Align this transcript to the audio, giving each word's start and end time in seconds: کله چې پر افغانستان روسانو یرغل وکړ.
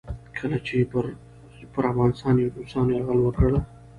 کله 0.37 0.57
چې 0.67 0.75
پر 1.73 1.83
افغانستان 1.91 2.35
روسانو 2.57 2.91
یرغل 2.95 3.19
وکړ. 3.23 3.51